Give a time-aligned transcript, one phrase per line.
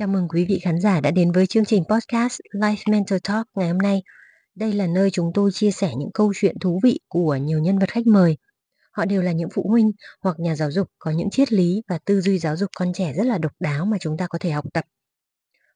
[0.00, 3.46] Chào mừng quý vị khán giả đã đến với chương trình podcast Life Mentor Talk
[3.54, 4.02] ngày hôm nay.
[4.54, 7.78] Đây là nơi chúng tôi chia sẻ những câu chuyện thú vị của nhiều nhân
[7.78, 8.36] vật khách mời.
[8.92, 9.90] Họ đều là những phụ huynh
[10.20, 13.12] hoặc nhà giáo dục có những triết lý và tư duy giáo dục con trẻ
[13.12, 14.84] rất là độc đáo mà chúng ta có thể học tập.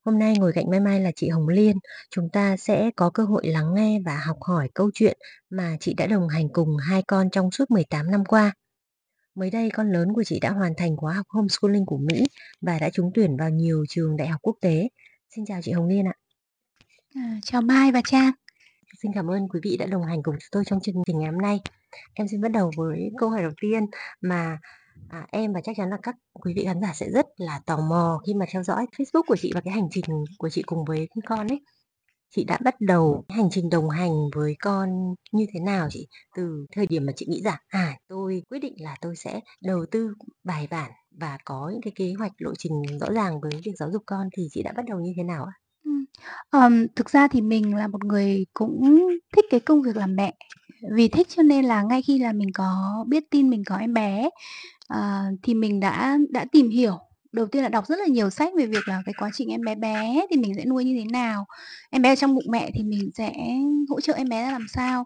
[0.05, 1.77] Hôm nay ngồi cạnh Mai Mai là chị Hồng Liên,
[2.11, 5.17] chúng ta sẽ có cơ hội lắng nghe và học hỏi câu chuyện
[5.49, 8.53] mà chị đã đồng hành cùng hai con trong suốt 18 năm qua.
[9.35, 12.23] Mới đây con lớn của chị đã hoàn thành khóa học homeschooling của Mỹ
[12.61, 14.89] và đã trúng tuyển vào nhiều trường đại học quốc tế.
[15.35, 16.15] Xin chào chị Hồng Liên ạ.
[17.15, 18.31] À, chào Mai và Trang.
[19.01, 21.31] Xin cảm ơn quý vị đã đồng hành cùng chúng tôi trong chương trình ngày
[21.31, 21.59] hôm nay.
[22.13, 23.85] Em xin bắt đầu với câu hỏi đầu tiên
[24.21, 24.57] mà
[25.09, 27.77] à, em và chắc chắn là các quý vị khán giả sẽ rất là tò
[27.89, 30.05] mò khi mà theo dõi Facebook của chị và cái hành trình
[30.37, 31.61] của chị cùng với con ấy
[32.29, 34.89] chị đã bắt đầu hành trình đồng hành với con
[35.31, 36.07] như thế nào chị?
[36.35, 39.85] Từ thời điểm mà chị nghĩ rằng à tôi quyết định là tôi sẽ đầu
[39.91, 43.73] tư bài bản và có những cái kế hoạch lộ trình rõ ràng với việc
[43.79, 45.55] giáo dục con thì chị đã bắt đầu như thế nào ạ?
[46.51, 50.33] um, thực ra thì mình là một người cũng thích cái công việc làm mẹ.
[50.91, 53.93] Vì thích cho nên là ngay khi là mình có biết tin mình có em
[53.93, 54.29] bé,
[54.93, 56.97] uh, thì mình đã đã tìm hiểu
[57.35, 59.61] Đầu tiên là đọc rất là nhiều sách về việc là cái quá trình em
[59.65, 61.45] bé bé thì mình sẽ nuôi như thế nào.
[61.91, 63.33] Em bé ở trong bụng mẹ thì mình sẽ
[63.89, 65.05] hỗ trợ em bé ra làm sao.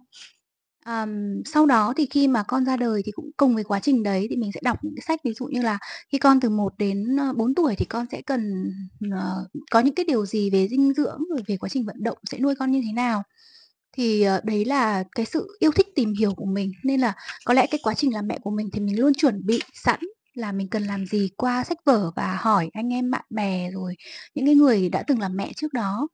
[0.86, 4.04] um, sau đó thì khi mà con ra đời thì cũng cùng với quá trình
[4.04, 5.78] đấy thì mình sẽ đọc những cái sách ví dụ như là
[6.12, 8.64] khi con từ 1 đến, ờ, 4 tuổi thì con sẽ cần,
[9.08, 12.18] uh, có những cái điều gì về dinh dưỡng, rồi về quá trình vận động
[12.32, 13.24] sẽ nuôi con như thế nào.
[13.98, 17.14] Thì, uh, đấy là cái sự yêu thích tìm hiểu của mình, nên là
[17.46, 20.00] có lẽ cái quá trình làm mẹ của mình thì mình luôn chuẩn bị sẵn
[20.40, 23.96] là mình cần làm gì qua sách vở và hỏi anh em bạn bè rồi
[24.36, 26.08] những cái người đã từng làm mẹ trước đó.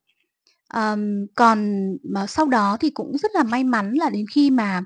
[0.70, 4.82] Ờm, còn mà sau đó thì cũng rất là may mắn là đến khi mà,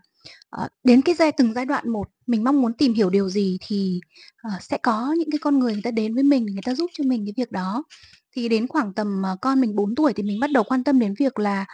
[0.49, 3.57] ờ, đến cái giai từng giai đoạn một, mình mong muốn tìm hiểu điều gì
[3.67, 4.01] thì,
[4.43, 6.91] ờ, sẽ có những cái con người người ta đến với mình, người ta giúp
[6.93, 7.83] cho mình cái việc đó.
[8.35, 10.99] Thì đến khoảng tầm, ờ, con mình 4 tuổi thì mình bắt đầu quan tâm
[10.99, 11.65] đến việc là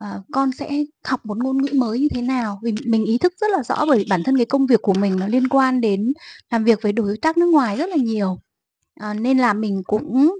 [0.00, 2.60] Ờ, con sẽ học một ngôn ngữ mới như thế nào.
[2.62, 5.16] Vì mình ý thức rất là rõ bởi bản thân cái công việc của mình
[5.16, 6.12] nó liên quan đến
[6.50, 8.38] làm việc với đối tác nước ngoài rất là nhiều.
[9.00, 10.34] Ờ, nên là mình cũng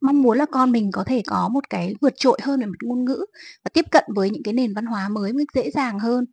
[0.00, 2.76] mong muốn là con mình có thể có một cái vượt trội hơn về mặt
[2.82, 3.24] ngôn ngữ
[3.64, 6.24] và tiếp cận với những cái nền văn hóa mới mới dễ dàng hơn.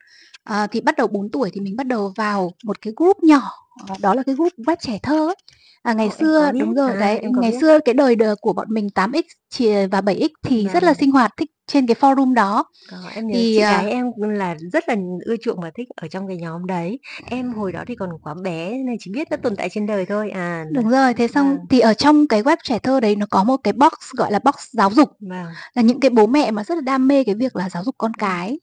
[0.44, 3.52] à, thì bắt đầu 4 tuổi thì mình bắt đầu vào một cái group nhỏ,
[4.00, 5.36] đó là cái group web trẻ thơ ấy.
[5.84, 7.58] À, ngày Ồ, em xưa đúng rồi, À, đấy, ngày biết.
[7.62, 11.12] xưa cái đời đời của bọn mình 8X chìa và 7X thì rất là sinh
[11.12, 12.66] hoạt thích trên cái forum đó.
[12.92, 15.88] Có, em nhớ Thì, chị ờ gái em là rất là ưa chuộng và thích
[15.96, 17.00] ở trong cái nhóm đấy.
[17.26, 20.06] Em hồi đó thì còn quá bé nên chỉ biết nó tồn tại trên đời
[20.06, 20.30] thôi.
[20.30, 21.66] À, Đúng rồi, thế xong vâng.
[21.70, 24.40] thì ở trong cái web trẻ thơ đấy nó có một cái box gọi là
[24.40, 25.46] box giáo dục, Vâng.
[25.74, 27.96] là những cái bố mẹ mà rất là đam mê cái việc là giáo dục
[27.98, 28.60] con cái.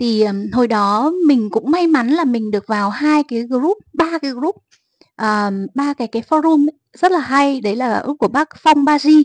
[0.00, 3.78] Thì, um, hồi đó mình cũng may mắn là mình được vào hai cái group,
[3.92, 4.56] ba cái group,
[5.18, 8.84] ba 3 cái cái forum ấy, rất là hay, đấy là group của bác Phong
[8.84, 9.24] Ba-di.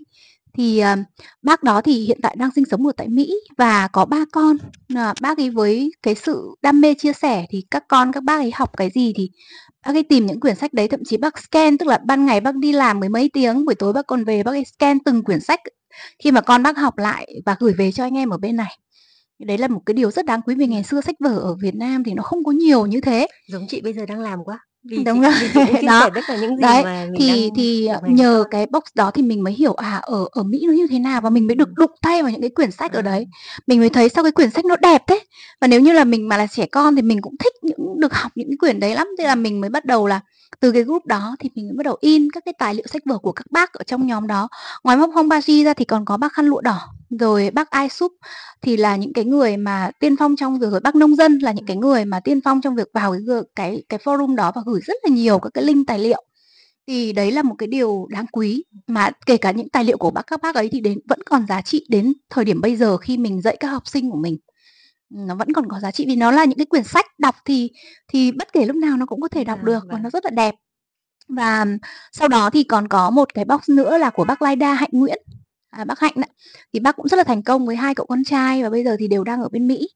[0.53, 0.95] Thì, ờ,
[1.43, 4.57] bác đó thì hiện tại đang sinh sống ở tại Mỹ và có ba con,
[4.95, 8.35] ờ, bác ấy với cái sự đam mê chia sẻ thì các con các bác
[8.37, 9.29] ấy học cái gì thì
[9.87, 12.39] bác ấy tìm những quyển sách đấy, thậm chí bác scan, tức là ban ngày
[12.41, 15.23] bác đi làm mười mấy tiếng, buổi tối bác còn về bác ấy scan từng
[15.23, 15.59] quyển sách
[16.19, 18.77] khi mà con bác học lại và gửi về cho anh em ở bên này.
[19.39, 21.75] Đấy là một cái điều rất đáng quý vì ngày xưa sách vở ở Việt
[21.75, 23.27] Nam thì nó không có nhiều như thế.
[23.51, 24.59] Giống chị bây giờ đang làm quá.
[24.89, 26.09] Vì Đúng chị rồi, vì chị cũng chia đó.
[26.15, 28.51] tất cả những gì Đấy, mà mình thì đang thì, ờ, nhờ con.
[28.51, 31.21] cái box đó thì mình mới hiểu, à, ở ở Mỹ nó như thế nào
[31.21, 33.01] và mình mới được đụng tay vào những cái quyển sách ở À.
[33.01, 33.27] đấy.
[33.67, 35.19] Mình mới thấy sao cái quyển sách nó đẹp thế.
[35.61, 38.13] Và nếu như là mình mà là trẻ con thì mình cũng thích những được
[38.13, 39.07] học những cái quyển đấy lắm.
[39.19, 40.19] Thế là mình mới bắt đầu là
[40.59, 43.17] từ cái group đó thì mình bắt đầu in các cái tài liệu sách vở
[43.17, 44.47] của các bác ở trong nhóm đó.
[44.83, 46.79] Ngoài bác Hong Ba-di ra thì còn có bác Khăn Lụa Đỏ,
[47.09, 48.11] rồi bác Ai Súp
[48.61, 51.51] thì là những cái người mà tiên phong trong việc rồi bác Nông Dân là
[51.51, 54.61] những cái người mà tiên phong trong việc vào cái cái cái forum đó và
[54.65, 56.23] gửi rất là nhiều các cái link tài liệu.
[56.87, 60.11] Thì đấy là một cái điều đáng quý, mà kể cả những tài liệu của
[60.11, 62.97] bác các bác ấy thì đến vẫn còn giá trị đến thời điểm bây giờ
[62.97, 64.37] khi mình dạy các học sinh của mình.
[65.15, 67.71] Nó vẫn còn có giá trị vì nó là những cái quyển sách đọc thì
[68.07, 70.03] thì bất kể lúc nào nó cũng có thể đọc Vâng, được và vâng.
[70.03, 70.55] nó rất là đẹp.
[71.27, 71.65] Và
[72.11, 74.89] sau đó thì còn có một cái box nữa là của bác Lai Đa Hạnh
[74.91, 75.17] Nguyễn,
[75.69, 76.27] à, bác Hạnh ạ.
[76.73, 78.95] Thì bác cũng rất là thành công với 2 cậu con trai và bây giờ
[78.99, 79.89] thì đều đang ở bên Mỹ.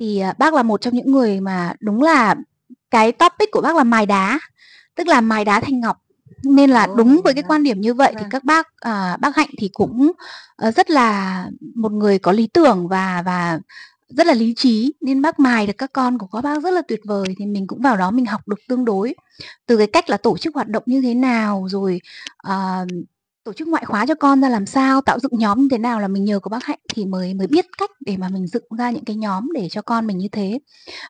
[0.00, 2.34] Thì, à, bác là một trong những người mà đúng là
[2.90, 4.40] cái topic của bác là mài đá,
[4.94, 5.98] tức là mài đá thành ngọc.
[6.44, 8.30] Nên là Ồ, đúng với cái quan điểm như vậy thì Vâng.
[8.30, 10.12] các bác, à, bác Hạnh thì cũng,
[10.56, 13.58] ờ, rất là một người có lý tưởng và và
[14.16, 16.82] rất là lý trí, nên bác mài được các con của các bác rất là
[16.88, 17.26] tuyệt vời.
[17.38, 19.14] Thì mình cũng vào đó mình học được tương đối,
[19.66, 22.00] từ cái cách là tổ chức hoạt động như thế nào, rồi,
[22.48, 22.88] uh,
[23.44, 26.00] tổ chức ngoại khóa cho con ra làm sao, tạo dựng nhóm như thế nào
[26.00, 28.64] là mình nhờ của bác Hạnh thì mới mới biết cách để mà mình dựng
[28.78, 30.58] ra những cái nhóm để cho con mình như thế.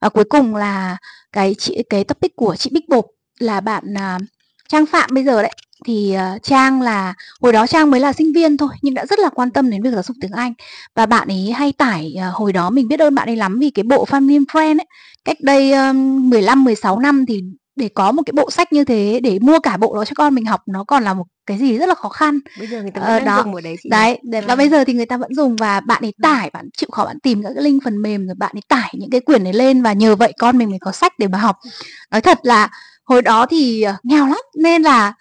[0.00, 0.96] Và cuối cùng là
[1.32, 3.04] cái chị cái topic của chị Bích bột
[3.38, 4.22] là bạn, uh,
[4.68, 5.52] Trang Phạm bây giờ đấy,
[5.84, 9.18] thì, ờ, Trang là hồi đó Trang mới là sinh viên thôi, nhưng đã rất
[9.18, 10.52] là quan tâm đến việc giáo dục tiếng Anh.
[10.96, 13.70] Và bạn ấy hay tải ờ, hồi đó mình biết ơn bạn ấy lắm vì
[13.70, 14.86] cái bộ Family and Friends ấy,
[15.24, 17.42] cách đây, ờm, 15-16 năm thì
[17.76, 20.34] để có một cái bộ sách như thế, để mua cả bộ đó cho con
[20.34, 22.38] mình học nó còn là một cái gì rất là khó khăn.
[22.58, 24.46] Bây giờ người ta Ờ, vẫn đang đó, dùng ở đấy chị đấy, đấy, và
[24.48, 24.58] Vâng.
[24.58, 26.22] bây giờ thì người ta vẫn dùng và bạn ấy Ừm.
[26.22, 28.94] tải, bạn chịu khó bạn tìm các cái link phần mềm rồi bạn ấy tải
[28.98, 31.38] những cái quyển đấy lên và nhờ vậy con mình mới có sách để mà
[31.38, 31.56] học.
[32.10, 32.68] Nói thật là
[33.04, 35.12] hồi đó thì, ờ, nghèo lắm, nên là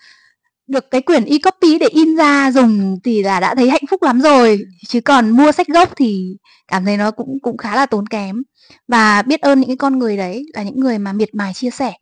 [0.71, 4.21] được cái quyển e-copy để in ra dùng thì là đã thấy hạnh phúc lắm
[4.21, 6.37] rồi, chứ còn mua sách gốc thì
[6.67, 8.41] cảm thấy nó cũng cũng khá là tốn kém.
[8.87, 11.69] Và biết ơn những cái con người đấy là những người mà miệt mài chia
[11.71, 11.93] sẻ,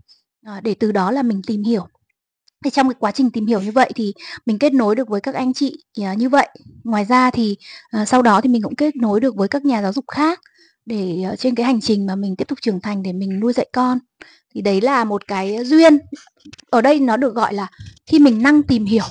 [0.46, 1.88] ờ, để từ đó là mình tìm hiểu.
[2.66, 4.14] Thì trong cái quá trình tìm hiểu như vậy thì
[4.46, 6.50] mình kết nối được với các anh chị, ờ, như vậy.
[6.84, 7.58] Ngoài ra thì,
[7.92, 10.40] ờ, sau đó thì mình cũng kết nối được với các nhà giáo dục khác
[10.86, 13.68] để, trên cái hành trình mà mình tiếp tục trưởng thành để mình nuôi dạy
[13.74, 14.00] con.
[14.56, 15.98] Thì đấy là một cái duyên.
[16.70, 17.68] Ở đây nó được gọi là
[18.06, 19.04] khi mình năng tìm hiểu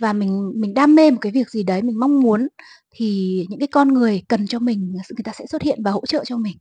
[0.00, 2.48] và mình mình đam mê một cái việc gì đấy, mình mong muốn
[2.94, 6.06] thì những cái con người cần cho mình, người ta sẽ xuất hiện và hỗ
[6.06, 6.56] trợ cho mình.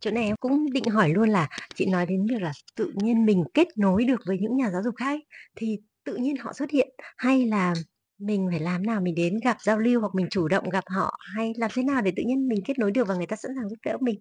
[0.00, 3.26] Chỗ này em cũng định hỏi luôn là chị nói đến việc là tự nhiên
[3.26, 5.24] mình kết nối được với những nhà giáo dục khác ấy,
[5.56, 7.74] thì tự nhiên họ xuất hiện hay là
[8.18, 11.18] mình phải làm nào mình đến gặp giao lưu hoặc mình chủ động gặp họ,
[11.36, 13.52] hay làm thế nào để tự nhiên mình kết nối được và người ta sẵn
[13.56, 14.20] sàng giúp đỡ mình?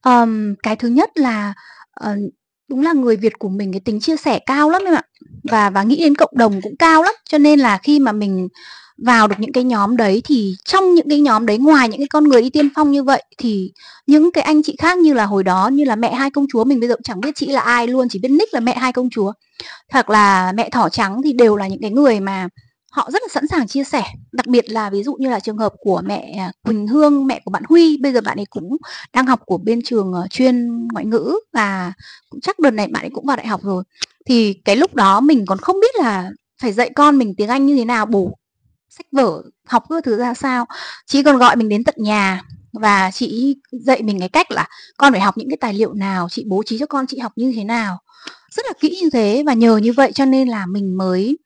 [0.00, 1.54] Ờm, cái thứ nhất là,
[1.90, 2.16] ờ,
[2.68, 5.02] đúng là người Việt của mình cái tính chia sẻ cao lắm em ạ,
[5.50, 7.14] và và nghĩ đến cộng đồng cũng cao lắm.
[7.28, 8.48] Cho nên là khi mà mình
[8.98, 12.08] vào được những cái nhóm đấy thì trong những cái nhóm đấy, ngoài những cái
[12.10, 13.72] con người đi tiên phong như vậy thì
[14.06, 16.64] những cái anh chị khác như là hồi đó như là mẹ Hai Công Chúa,
[16.64, 18.76] mình bây giờ cũng chẳng biết chị là ai luôn, chỉ biết nick là mẹ
[18.76, 19.32] Hai Công Chúa,
[19.92, 22.48] hoặc là mẹ Thỏ Trắng thì đều là những cái người mà
[22.92, 24.02] họ rất là sẵn sàng chia sẻ.
[24.32, 27.40] Đặc biệt là ví dụ như là trường hợp của mẹ, à, Quỳnh Hương, mẹ
[27.44, 28.76] của bạn Huy, bây giờ bạn ấy cũng
[29.12, 31.92] đang học của bên trường, ờ, chuyên ngoại ngữ và
[32.30, 33.84] cũng chắc đợt này bạn ấy cũng vào đại học rồi.
[34.26, 36.30] Thì cái lúc đó mình còn không biết là
[36.62, 38.38] phải dạy con mình tiếng Anh như thế nào, bổ
[38.90, 40.66] sách vở, học các thứ ra sao.
[41.06, 42.42] Chị còn gọi mình đến tận nhà
[42.72, 46.28] và chị dạy mình cái cách là con phải học những cái tài liệu nào,
[46.30, 47.98] chị bố trí cho con chị học như thế nào.
[48.50, 51.38] Rất là kỹ như thế và nhờ như vậy cho nên là mình mới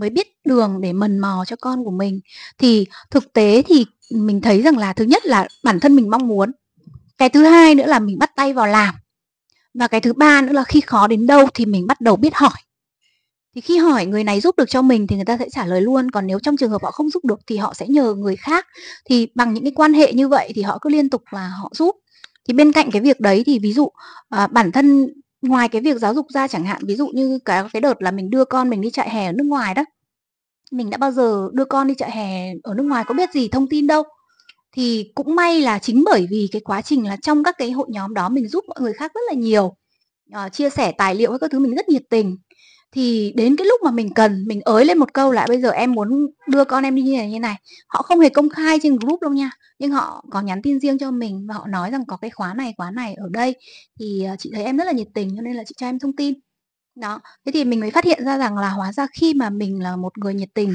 [0.00, 2.20] mới biết đường để mần mò cho con của mình.
[2.58, 6.28] Thì thực tế thì mình thấy rằng là thứ nhất là bản thân mình mong
[6.28, 6.52] muốn,
[7.18, 8.94] cái thứ hai nữa là mình bắt tay vào làm.
[9.74, 12.34] Và cái thứ ba nữa là khi khó đến đâu thì mình bắt đầu biết
[12.34, 12.58] hỏi.
[13.54, 15.80] Thì khi hỏi người này giúp được cho mình thì người ta sẽ trả lời
[15.80, 18.36] luôn, còn nếu trong trường hợp họ không giúp được thì họ sẽ nhờ người
[18.36, 18.66] khác.
[19.04, 21.70] Thì bằng những cái quan hệ như vậy thì họ cứ liên tục là họ
[21.74, 21.96] giúp.
[22.48, 23.88] Thì bên cạnh cái việc đấy thì ví dụ,
[24.28, 25.06] à, bản thân
[25.42, 28.10] ngoài cái việc giáo dục ra chẳng hạn, ví dụ như cái cái đợt là
[28.10, 29.84] mình đưa con mình đi trại hè ở nước ngoài đó.
[30.72, 33.48] Mình đã bao giờ đưa con đi trại hè ở nước ngoài có biết gì
[33.48, 34.02] thông tin đâu.
[34.72, 37.86] Thì cũng may là chính bởi vì cái quá trình là trong các cái hội
[37.90, 39.76] nhóm đó mình giúp mọi người khác rất là nhiều,
[40.32, 42.38] ờ, chia sẻ tài liệu hay các thứ mình rất nhiệt tình.
[42.92, 45.70] Thì đến cái lúc mà mình cần, mình ới lên một câu là "Bây giờ
[45.70, 47.56] em muốn đưa con em đi như này, như này."
[47.88, 50.98] Họ không hề công khai trên group đâu nha, nhưng họ có nhắn tin riêng
[50.98, 53.56] cho mình và họ nói rằng có cái khóa này, khóa này ở đây
[54.00, 56.00] thì, ờ, "Chị thấy em rất là nhiệt tình cho nên là chị cho em
[56.00, 56.34] thông tin."
[56.96, 59.82] Đó, thế thì mình mới phát hiện ra rằng là hóa ra khi mà mình
[59.82, 60.74] là một người nhiệt tình,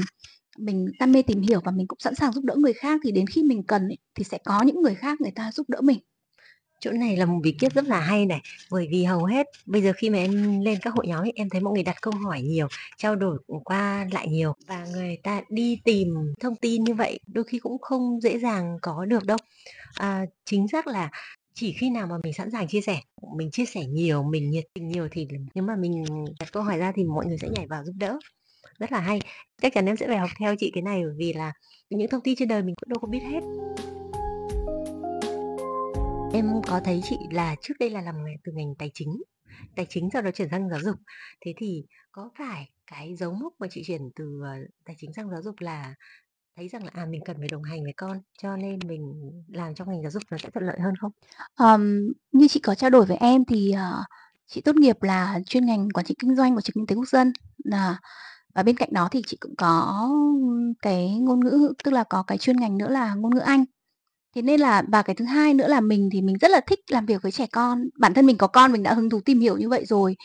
[0.58, 3.12] mình đam mê tìm hiểu và mình cũng sẵn sàng giúp đỡ người khác thì
[3.12, 5.82] đến khi mình cần ấy, thì sẽ có những người khác người ta giúp đỡ
[5.82, 6.00] mình.
[6.80, 8.40] Chỗ này là một bí kíp rất là hay này,
[8.70, 11.48] bởi vì hầu hết bây giờ khi mà em lên các hội nhóm ấy, em
[11.48, 12.68] thấy mọi người đặt câu hỏi nhiều,
[12.98, 17.44] trao đổi qua lại nhiều và người ta đi tìm thông tin như vậy đôi
[17.44, 19.38] khi cũng không dễ dàng có được đâu.
[19.94, 21.10] À, chính xác là
[21.54, 23.00] chỉ khi nào mà mình sẵn sàng chia sẻ,
[23.36, 26.04] mình chia sẻ nhiều, mình nhiệt tình nhiều thì nếu mà mình
[26.40, 28.18] đặt câu hỏi ra thì mọi người sẽ nhảy vào giúp đỡ.
[28.78, 29.20] Rất là hay.
[29.62, 31.52] Chắc chắn em sẽ phải học theo chị cái này bởi vì là
[31.90, 33.40] những thông tin trên đời mình cũng đâu có biết hết.
[36.32, 39.22] Em có thấy chị là trước đây là làm nghề từ ngành tài chính,
[39.76, 40.96] tài chính sau đó chuyển sang giáo dục.
[41.46, 44.50] Thế thì có phải cái dấu mốc mà chị chuyển từ, ờ,
[44.84, 45.94] tài chính sang giáo dục là
[46.56, 49.74] thấy rằng là, à, mình cần phải đồng hành với con, cho nên mình làm
[49.74, 51.12] trong ngành giáo dục nó sẽ thuận lợi hơn không?
[51.54, 54.04] Ờm, như chị có trao đổi với em thì, ờ,
[54.46, 57.08] chị tốt nghiệp là chuyên ngành quản trị kinh doanh của trường kinh tế quốc
[57.08, 57.32] dân,
[57.64, 57.98] là
[58.54, 60.08] và bên cạnh đó thì chị cũng có
[60.82, 63.64] cái ngôn ngữ, tức là có cái chuyên ngành nữa là ngôn ngữ Anh.
[64.36, 66.80] Thế nên là và cái thứ hai nữa là mình thì mình rất là thích
[66.90, 67.88] làm việc với trẻ con.
[67.98, 70.16] Bản thân mình có con mình đã hứng thú tìm hiểu như vậy rồi.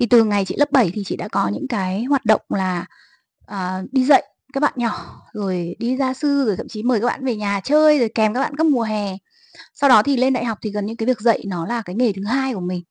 [0.00, 2.84] Thì từ ngày chị lớp 7 thì chị đã có những cái hoạt động là,
[3.46, 4.22] ờ, đi dạy
[4.52, 7.60] các bạn nhỏ, rồi đi gia sư, rồi thậm chí mời các bạn về nhà
[7.64, 9.16] chơi, rồi kèm các bạn các mùa hè.
[9.74, 11.96] Sau đó thì lên đại học thì gần như cái việc dạy nó là cái
[11.96, 12.82] nghề thứ hai của mình.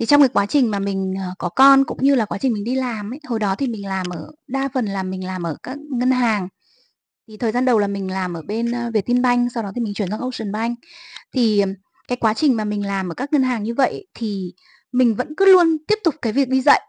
[0.00, 2.52] Thì trong cái quá trình mà mình, à, có con cũng như là quá trình
[2.52, 5.42] mình đi làm ấy, hồi đó thì mình làm ở đa phần là mình làm
[5.44, 6.48] ở các ngân hàng.
[7.28, 9.80] Thì thời gian đầu là mình làm ở bên, ờ, ơ, Vietinbank, sau đó thì
[9.80, 10.78] mình chuyển sang Ocean Bank.
[11.32, 11.64] Thì,
[12.08, 14.52] cái quá trình mà mình làm ở các ngân hàng như vậy thì
[14.92, 16.80] mình vẫn cứ luôn tiếp tục cái việc đi dạy.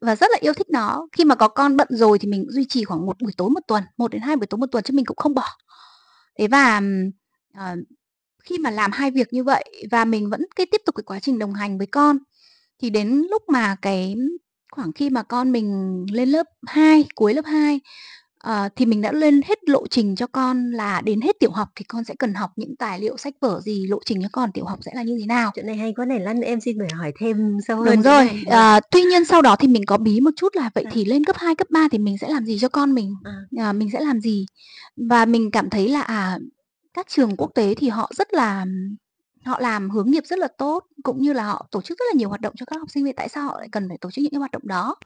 [0.00, 1.08] và rất là yêu thích nó.
[1.12, 3.60] Khi mà có con bận rồi thì mình duy trì khoảng một buổi tối một
[3.68, 5.46] tuần, một đến hai buổi tối một tuần chứ mình cũng không bỏ.
[6.38, 6.80] Thế và,
[7.58, 7.78] uh,
[8.44, 11.20] khi mà làm hai việc như vậy và mình vẫn cái tiếp tục cái quá
[11.20, 12.18] trình đồng hành với con,
[12.82, 14.14] thì đến lúc mà cái
[14.72, 17.80] khoảng khi mà con mình lên lớp 2, cuối lớp 2,
[18.42, 21.68] ờ, thì mình đã lên hết lộ trình cho con là đến hết tiểu học
[21.76, 24.52] thì con sẽ cần học những tài liệu, sách vở gì, lộ trình cho con
[24.52, 25.50] tiểu học sẽ là như thế nào.
[25.54, 28.24] Chuyện này hay quá này, nữa em xin phải hỏi thêm sâu hơn Đúng rồi,
[28.24, 28.42] này.
[28.46, 30.90] ờ, tuy nhiên sau đó thì mình có bí một chút là vậy À.
[30.94, 33.32] thì lên cấp 2, cấp 3 thì mình sẽ làm gì cho con mình, À.
[33.58, 34.46] ờ, mình sẽ làm gì?
[34.96, 36.38] Và mình cảm thấy là, à,
[36.94, 38.66] các trường quốc tế thì họ rất là
[39.44, 42.18] họ làm hướng nghiệp rất là tốt, cũng như là họ tổ chức rất là
[42.18, 44.10] nhiều hoạt động cho các học sinh, vậy tại sao họ lại cần phải tổ
[44.10, 44.96] chức những cái hoạt động đó?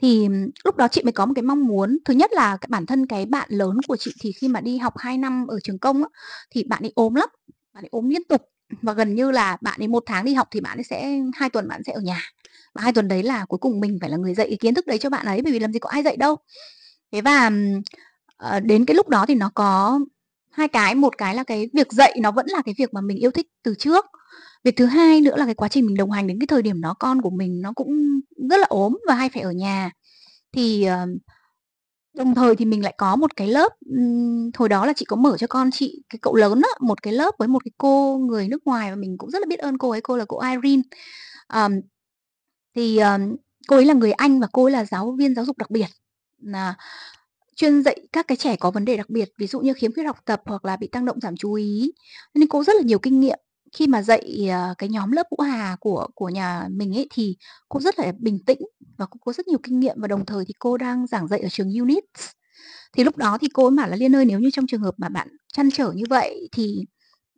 [0.00, 0.28] Thì
[0.64, 3.06] lúc đó chị mới có một cái mong muốn, thứ nhất là cái bản thân
[3.06, 6.02] cái bạn lớn của chị thì khi mà đi học 2 năm ở trường công
[6.02, 6.08] á,
[6.50, 7.28] thì bạn ấy ốm lắm,
[7.74, 8.42] bạn ấy ốm liên tục
[8.82, 11.50] và gần như là bạn ấy một tháng đi học thì bạn ấy sẽ hai
[11.50, 12.20] tuần bạn sẽ ở nhà.
[12.74, 14.86] Và hai tuần đấy là cuối cùng mình phải là người dạy cái kiến thức
[14.86, 16.36] đấy cho bạn ấy, bởi vì làm gì có ai dạy đâu.
[17.12, 17.50] Thế và,
[18.36, 20.00] ờ, đến cái lúc đó thì nó có
[20.52, 23.18] hai cái, một cái là cái việc dạy nó vẫn là cái việc mà mình
[23.18, 24.06] yêu thích từ trước.
[24.64, 26.80] Việc thứ hai nữa là cái quá trình mình đồng hành đến cái thời điểm
[26.80, 28.20] đó con của mình nó cũng
[28.50, 29.90] rất là ốm và hay phải ở nhà.
[30.52, 31.06] Thì, ờ,
[32.14, 35.16] đồng thời thì mình lại có một cái lớp, ừm, hồi đó là chị có
[35.16, 38.18] mở cho con chị, cái cậu lớn á, một cái lớp với một cái cô
[38.18, 40.40] người nước ngoài và mình cũng rất là biết ơn cô ấy, cô là cô
[40.40, 40.82] Irene.
[41.54, 41.72] um,
[42.76, 43.36] thì, um,
[43.68, 45.86] cô ấy là người Anh và cô ấy là giáo viên giáo dục đặc biệt,
[46.42, 46.74] là
[47.56, 50.04] chuyên dạy các cái trẻ có vấn đề đặc biệt, ví dụ như khiếm khuyết
[50.04, 51.92] học tập hoặc là bị tăng động giảm chú ý.
[52.34, 53.38] Nên cô rất là nhiều kinh nghiệm.
[53.76, 57.36] Khi mà dạy, ờ, cái nhóm lớp Vũ Hà của của nhà mình ấy thì
[57.68, 58.58] cô rất là bình tĩnh
[58.98, 61.40] và cô có rất nhiều kinh nghiệm và đồng thời thì cô đang giảng dạy
[61.40, 62.04] ở trường UNIT.
[62.94, 64.94] Thì lúc đó thì cô ấy bảo là "Liên ơi, nếu như trong trường hợp
[64.98, 66.76] mà bạn trăn trở như vậy thì,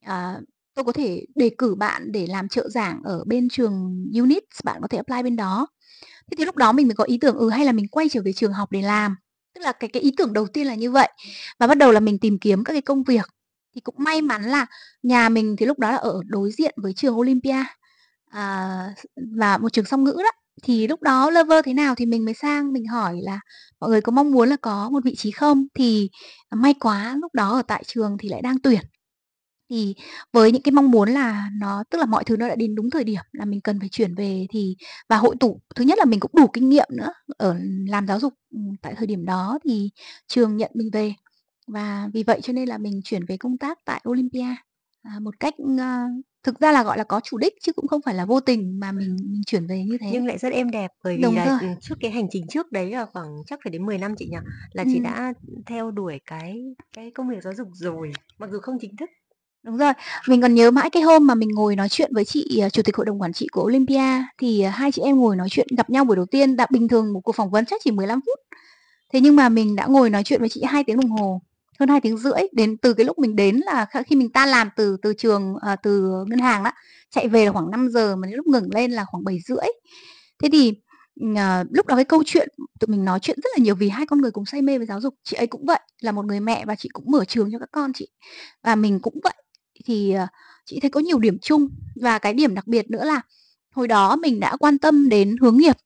[0.03, 0.41] à,
[0.75, 4.79] tôi có thể đề cử bạn để làm trợ giảng ở bên trường UNIT, bạn
[4.83, 5.67] có thể apply bên đó."
[6.33, 8.23] Thế thì lúc đó mình mới có ý tưởng, ừ, hay là mình quay trở
[8.25, 9.17] về trường học để làm.
[9.55, 11.09] Tức là cái cái ý tưởng đầu tiên là như vậy.
[11.61, 13.27] Và bắt đầu là mình tìm kiếm các cái công việc.
[13.75, 14.67] Thì cũng may mắn là
[15.03, 17.57] nhà mình thì lúc đó là ở đối diện với trường Olympia,
[18.31, 18.79] à,
[19.39, 20.31] và một trường song ngữ đó.
[20.63, 23.41] Thì lúc đó level thế nào thì mình mới sang mình hỏi là
[23.81, 26.11] "Mọi người có mong muốn là có một vị trí không?" Thì,
[26.57, 28.81] may quá lúc đó ở tại trường thì lại đang tuyển.
[29.71, 29.95] Thì
[30.33, 32.91] với những cái mong muốn là nó tức là mọi thứ nó đã đến đúng
[32.91, 34.77] thời điểm là mình cần phải chuyển về thì
[35.09, 37.57] và hội tụ thứ nhất là mình cũng đủ kinh nghiệm nữa, ở
[37.89, 39.91] làm giáo dục, ừ, tại thời điểm đó thì
[40.29, 41.15] trường nhận mình về.
[41.67, 44.47] Và vì vậy cho nên là mình chuyển về công tác tại Olympia,
[45.03, 45.97] à, một cách, ơ,
[46.43, 48.81] thực ra là, gọi là, có chủ đích chứ cũng không phải là vô tình
[48.81, 50.07] mà mình mình chuyển về như thế.
[50.13, 51.59] Nhưng lại rất êm đẹp, bởi vì Đúng là, rồi.
[51.61, 54.29] ừm, suốt cái hành trình trước đấy là khoảng chắc phải đến 10 năm chị
[54.31, 54.37] nhỉ?
[54.73, 55.03] Là chị Ừm.
[55.03, 55.33] đã
[55.67, 56.63] theo đuổi cái
[56.97, 59.11] cái công việc giáo dục rồi, mặc dù không chính thức.
[59.63, 59.93] Đúng rồi.
[60.29, 62.83] Mình còn nhớ mãi cái hôm mà mình ngồi nói chuyện với chị, ờ, chủ
[62.83, 65.67] tịch hội đồng quản trị của Olympia thì, ờ, hai chị em ngồi nói chuyện
[65.77, 68.21] gặp nhau buổi đầu tiên, đặng bình thường một cuộc phỏng vấn chắc chỉ 15
[68.27, 68.39] phút.
[69.13, 71.43] Thế nhưng mà mình đã ngồi nói chuyện với chị 2 tiếng đồng hồ,
[71.83, 74.49] hơn 2 tiếng rưỡi, đến từ cái lúc mình đến là kh khi mình tan
[74.49, 76.75] làm từ từ trường ờ, từ ngân hàng á,
[77.11, 79.67] chạy về là khoảng 5 giờ mà đến lúc ngẩng lên là khoảng 7 rưỡi.
[80.43, 80.75] Thế thì,
[81.37, 82.49] ờ, lúc đó cái câu chuyện
[82.81, 84.87] tụi mình nói chuyện rất là nhiều vì hai con người cùng say mê với
[84.87, 85.15] giáo dục.
[85.25, 87.69] Chị ấy cũng vậy, là một người mẹ và chị cũng mở trường cho các
[87.73, 88.09] con chị.
[88.63, 89.35] Và mình cũng vậy.
[89.85, 90.27] Thì, ờ,
[90.67, 91.69] chị thấy có nhiều điểm chung
[92.03, 93.21] và cái điểm đặc biệt nữa là
[93.75, 95.77] hồi đó mình đã quan tâm đến hướng nghiệp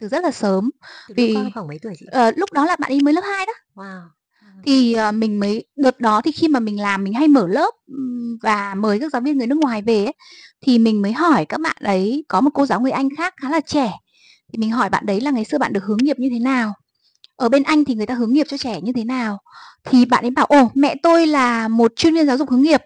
[0.00, 0.70] từ rất là sớm.
[1.08, 2.06] Từ Vì con khoảng mấy tuổi chị?
[2.12, 3.52] ờ, lúc đó là bạn ấy mới lớp 2 đó.
[3.74, 4.13] Wow!
[4.66, 7.70] Thì, ờ, mình mới đợt đó thì khi mà mình làm mình hay mở lớp,
[8.42, 10.14] và mời các giáo viên người nước ngoài về ấy,
[10.60, 13.50] thì mình mới hỏi các bạn ấy có một cô giáo người Anh khác khá
[13.50, 13.92] là trẻ,
[14.52, 16.72] thì mình hỏi bạn đấy là ngày xưa bạn được hướng nghiệp như thế nào?
[17.36, 19.38] Ở bên Anh thì người ta hướng nghiệp cho trẻ như thế nào?
[19.84, 22.82] Thì bạn ấy bảo: "Ồ, mẹ tôi là một chuyên viên giáo dục hướng nghiệp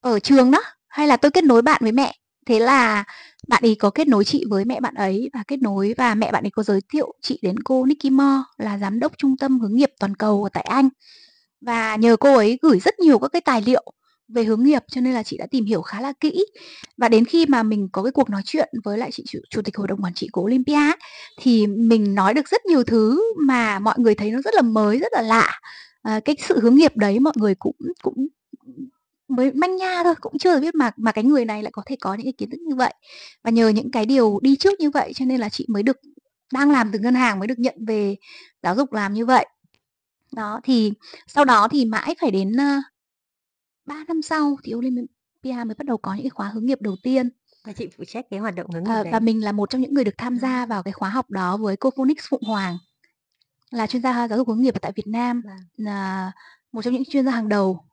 [0.00, 2.14] ở trường đó, hay là tôi kết nối bạn với mẹ."
[2.46, 3.04] Thế là
[3.48, 6.32] bạn ấy có kết nối chị với mẹ bạn ấy và kết nối và mẹ
[6.32, 9.60] bạn ấy có giới thiệu chị đến cô Nikki Moore là giám đốc trung tâm
[9.60, 10.88] hướng nghiệp toàn cầu ở tại Anh.
[11.60, 13.84] Và nhờ cô ấy gửi rất nhiều các cái tài liệu
[14.28, 16.44] về hướng nghiệp cho nên là chị đã tìm hiểu khá là kỹ.
[16.96, 19.62] Và đến khi mà mình có cái cuộc nói chuyện với lại chị chủ chủ
[19.62, 20.92] tịch hội đồng quản trị của Olympia
[21.40, 24.98] thì mình nói được rất nhiều thứ mà mọi người thấy nó rất là mới,
[24.98, 25.60] rất là lạ.
[26.02, 28.26] à, cái sự hướng nghiệp đấy mọi người cũng cũng
[29.28, 31.96] mới manh nha thôi, cũng chưa biết mà mà cái người này lại có thể
[32.00, 32.94] có những cái kiến thức như vậy.
[33.44, 35.96] Và nhờ những cái điều đi trước như vậy cho nên là chị mới được
[36.52, 38.16] đang làm từ ngân hàng mới được nhận về
[38.62, 39.46] giáo dục làm như vậy.
[40.36, 40.92] Đó, thì
[41.26, 42.80] sau đó thì mãi phải đến, ơ,
[43.86, 46.96] 3 năm sau thì Olympia mới bắt đầu có những cái khóa hướng nghiệp đầu
[47.02, 47.28] tiên.
[47.64, 49.08] Và chị phụ trách cái hoạt động hướng nghiệp đấy.
[49.12, 50.38] và mình là một trong những người được tham À.
[50.42, 52.78] gia vào cái khóa học đó với cô Phoenix Phụng Hoàng,
[53.70, 55.56] là chuyên gia giáo dục hướng nghiệp ở tại Việt Nam, Vâng.
[55.78, 56.32] nà
[56.72, 57.84] một trong những chuyên gia hàng đầu.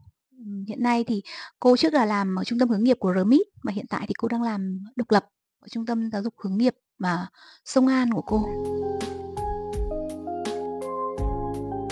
[0.68, 1.22] Hiện nay thì
[1.60, 4.14] cô trước là làm ở trung tâm hướng nghiệp của RMIT mà hiện tại thì
[4.18, 5.26] cô đang làm độc lập
[5.60, 7.28] ở trung tâm giáo dục hướng nghiệp mà
[7.66, 8.46] sông An của cô?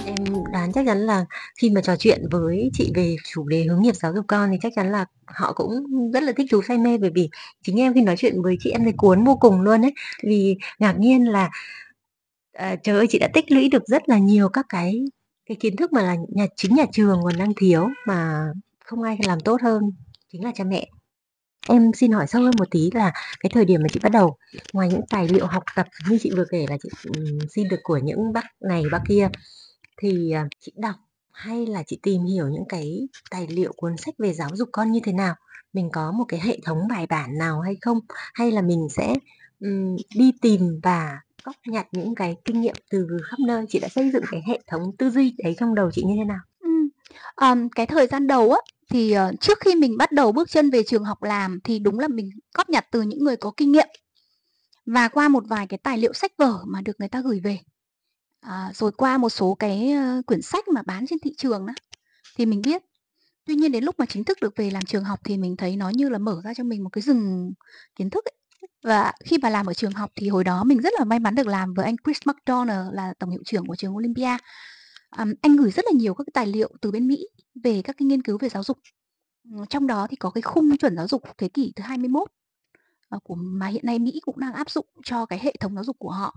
[0.05, 1.25] Em đoán chắc chắn là
[1.57, 4.57] khi mà trò chuyện với chị về chủ đề hướng nghiệp giáo dục con thì
[4.61, 7.29] chắc chắn là họ cũng rất là thích thú say mê bởi vì
[7.63, 9.93] chính em khi nói chuyện với chị em thấy cuốn vô cùng luôn ấy.
[10.23, 11.49] Vì ngạc nhiên là
[12.53, 15.05] à, trời ơi chị đã tích lũy được rất là nhiều các cái
[15.51, 18.47] cái kiến thức mà là nhà chính nhà trường còn đang thiếu mà
[18.85, 19.83] không ai làm tốt hơn
[20.31, 20.89] chính là cha mẹ.
[21.67, 24.37] Em xin hỏi sâu hơn một tí là cái thời điểm mà chị bắt đầu,
[24.73, 27.79] ngoài những tài liệu học tập như chị vừa kể là chị ừ, xin được
[27.83, 29.29] của những bác này bác kia
[30.01, 30.95] thì à, chị đọc
[31.31, 34.91] hay là chị tìm hiểu những cái tài liệu cuốn sách về giáo dục con
[34.91, 35.35] như thế nào?
[35.73, 37.99] Mình có một cái hệ thống bài bản nào hay không?
[38.33, 39.15] Hay là mình sẽ
[39.59, 43.65] um, đi tìm và góp nhặt những cái kinh nghiệm từ khắp nơi?
[43.69, 46.25] Chị đã xây dựng cái hệ thống tư duy đấy trong đầu chị như thế
[46.25, 46.39] nào?
[46.61, 47.47] ừ.
[47.47, 50.69] um, cái thời gian đầu á, thì, uh, trước khi mình bắt đầu bước chân
[50.69, 53.71] về trường học làm thì đúng là mình góp nhặt từ những người có kinh
[53.71, 53.87] nghiệm.
[54.85, 57.59] Và qua một vài cái tài liệu sách vở mà được người ta gửi về.
[58.41, 61.73] À, rồi qua một số cái, uh, quyển sách mà bán trên thị trường á,
[62.37, 62.81] thì mình biết.
[63.45, 65.75] Tuy nhiên đến lúc mà chính thức được về làm trường học thì mình thấy
[65.75, 67.51] nó như là mở ra cho mình một cái rừng
[67.95, 68.33] kiến thức ấy.
[68.83, 71.35] Và khi mà làm ở trường học thì hồi đó mình rất là may mắn
[71.35, 74.37] được làm với anh Chris McDonald là tổng hiệu trưởng của trường Olympia.
[75.17, 77.27] Ừm, anh gửi rất là nhiều các cái tài liệu từ bên Mỹ
[77.63, 78.77] về các cái nghiên cứu về giáo dục.
[79.51, 82.27] Ừm, trong đó thì có cái khung chuẩn giáo dục thế kỷ thứ 21,
[83.09, 85.83] ờ, của mà hiện nay Mỹ cũng đang áp dụng cho cái hệ thống giáo
[85.83, 86.35] dục của họ.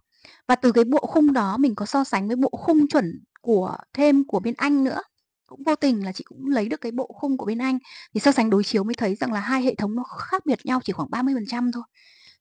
[0.48, 3.76] Và từ cái bộ khung đó mình có so sánh với bộ khung chuẩn của
[3.94, 5.02] thêm của bên Anh nữa.
[5.46, 7.78] Cũng vô tình là chị cũng lấy được cái bộ khung của bên Anh,
[8.14, 10.58] thì so sánh đối chiếu mới thấy rằng là hai hệ thống nó khác biệt
[10.66, 11.84] nhau chỉ khoảng 30% thôi.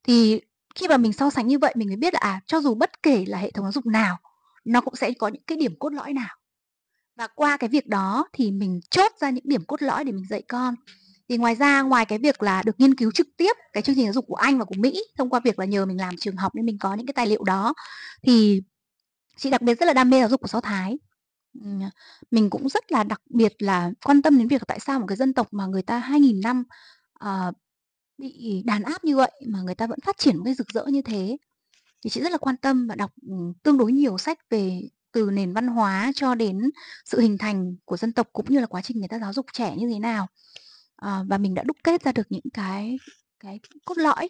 [0.04, 0.42] Thì
[0.76, 3.04] khi mà mình so sánh như vậy mình mới biết là, à, cho dù bất
[3.04, 4.18] kể là hệ thống giáo dục nào,
[4.66, 6.36] nó cũng sẽ có những cái điểm cốt lõi nào.
[7.16, 10.26] Và qua cái việc đó thì mình chốt ra những điểm cốt lõi để mình
[10.30, 10.76] dạy con.
[11.30, 14.06] Thì ngoài ra, ngoài cái việc là được nghiên cứu trực tiếp cái chương trình
[14.06, 16.36] giáo dục của Anh và của Mỹ, thông qua việc là nhờ mình làm trường
[16.36, 17.74] học nên mình có những cái tài liệu đó,
[18.24, 18.62] thì
[19.38, 20.98] chị đặc biệt rất là đam mê giáo dục của Do Thái.
[22.32, 25.16] Mình cũng rất là đặc biệt là quan tâm đến việc tại sao một cái
[25.18, 26.64] dân tộc mà người ta 2.000 năm,
[27.26, 27.56] uh,
[28.24, 30.86] bị đàn áp như vậy mà người ta vẫn phát triển một cái rực rỡ
[30.86, 31.38] như thế.
[32.04, 33.34] Thì chị rất là quan tâm và đọc, ừ,
[33.64, 34.82] tương đối nhiều sách về
[35.12, 36.70] từ nền văn hóa cho đến
[37.06, 39.46] sự hình thành của dân tộc, cũng như là quá trình người ta giáo dục
[39.54, 40.28] trẻ như thế nào.
[40.96, 42.98] à, và mình đã đúc kết ra được những cái
[43.40, 44.30] cái cốt lõi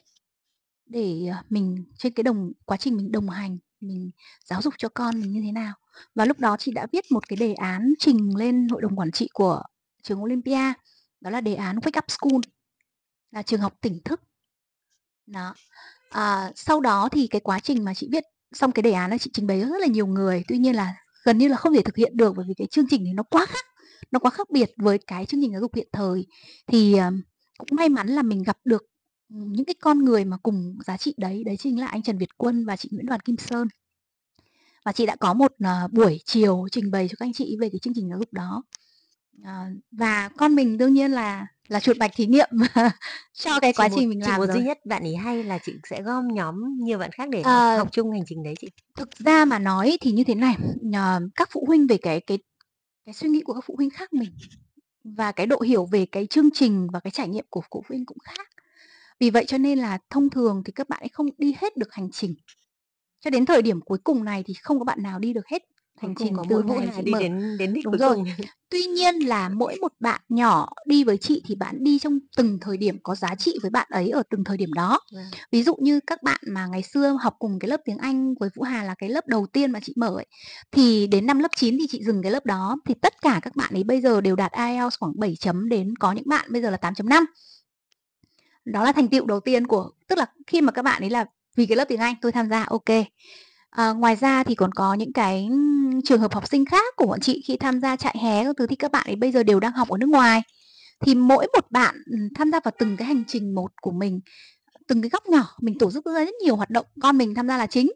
[0.85, 4.11] để, à, mình trên cái đồng quá trình mình đồng hành, mình
[4.45, 5.73] giáo dục cho con mình như thế nào.
[6.15, 9.11] Và lúc đó chị đã viết một cái đề án trình lên hội đồng quản
[9.11, 9.63] trị của
[10.03, 10.73] trường Olympia,
[11.21, 12.41] đó là đề án Wake Up School,
[13.33, 14.21] là trường học tỉnh thức.
[15.27, 15.53] Đó.
[16.09, 19.17] À, sau đó thì cái quá trình mà chị viết xong cái đề án là
[19.17, 21.81] chị trình bày rất là nhiều người, tuy nhiên là gần như là không thể
[21.81, 23.65] thực hiện được bởi vì cái chương trình này nó quá khác,
[24.11, 26.25] nó quá khác biệt với cái chương trình giáo dục hiện thời.
[26.67, 27.11] Thì, ờ,
[27.57, 28.83] cũng may mắn là mình gặp được,
[29.29, 32.17] ừ, những cái con người mà cùng giá trị đấy, đấy chính là anh Trần
[32.17, 33.67] Việt Quân và chị Nguyễn Đoàn Kim Sơn.
[34.85, 37.69] Và chị đã có một, ờ, buổi chiều trình bày cho các anh chị về
[37.69, 38.63] cái chương trình giáo dục đó.
[39.45, 39.53] Ờ,
[39.91, 42.49] và con mình đương nhiên là là chuột bạch thí nghiệm
[43.33, 44.57] cho cái quá trình mình chỉ làm một rồi.
[44.57, 47.51] duy nhất bạn ấy hay là chị sẽ gom nhóm nhiều bạn khác để học
[47.51, 47.77] Ờ.
[47.77, 48.67] học chung hành trình đấy chị?
[48.97, 50.55] Thực ra mà nói thì như thế này,
[50.93, 52.37] ờ, các phụ huynh về cái cái
[53.05, 54.29] cái suy nghĩ của các phụ huynh khác mình,
[55.03, 57.85] và cái độ hiểu về cái chương trình và cái trải nghiệm của của phụ
[57.89, 58.47] huynh cũng khác.
[59.19, 61.93] Vì vậy cho nên là thông thường thì các bạn ấy không đi hết được
[61.93, 62.35] hành trình.
[63.21, 65.63] Cho đến thời điểm cuối cùng này thì không có bạn nào đi được hết
[66.03, 67.19] hành trình từ Vũ chị đi mở.
[67.19, 68.15] đến đến đích Đúng rồi.
[68.15, 68.25] cùng.
[68.69, 72.57] Tuy nhiên là mỗi một bạn nhỏ đi với chị thì bạn đi trong từng
[72.61, 74.99] thời điểm có giá trị với bạn ấy ở từng thời điểm đó.
[75.13, 75.25] Vâng.
[75.51, 78.49] Ví dụ như các bạn mà ngày xưa học cùng cái lớp tiếng Anh với
[78.55, 80.25] Vũ Hà là cái lớp đầu tiên mà chị mở ấy,
[80.71, 83.55] thì đến năm lớp 9 thì chị dừng cái lớp đó, thì tất cả các
[83.55, 86.61] bạn ấy bây giờ đều đạt IELTS khoảng 7 chấm đến có những bạn bây
[86.61, 87.23] giờ là 8.5.
[88.65, 91.25] Đó là thành tựu đầu tiên của tức là khi mà các bạn ấy là
[91.55, 92.81] vì cái lớp tiếng Anh tôi tham gia, ô
[93.75, 95.49] À, ngoài ra thì còn có những cái,
[96.05, 98.67] trường hợp học sinh khác của bọn chị khi tham gia trại hè các thứ
[98.67, 100.41] thì các bạn ấy bây giờ đều đang học ở nước ngoài.
[100.99, 101.95] Thì mỗi một bạn,
[102.35, 104.19] tham gia vào từng cái hành trình một của mình,
[104.87, 107.47] từng cái góc nhỏ, mình tổ chức ra rất nhiều hoạt động, con mình tham
[107.47, 107.91] gia là chính.